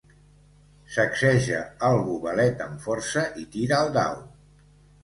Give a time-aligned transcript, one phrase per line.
[0.95, 1.59] Sacseja
[1.91, 4.23] el gobelet amb força i tira el dau.